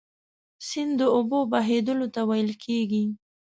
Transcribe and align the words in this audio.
سیند 0.67 0.91
د 0.99 1.01
اوبو 1.15 1.39
بهیدلو 1.51 2.07
ته 2.15 2.21
ویل 2.29 2.51
کیږي. 2.63 3.03